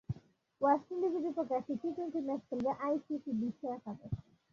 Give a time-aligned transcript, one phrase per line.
[0.61, 4.13] West ইন্ডিজের বিপক্ষে একটি টি টোয়েন্টি ম্যাচ খেলবে আইসিসি বিশ্ব একাদশ।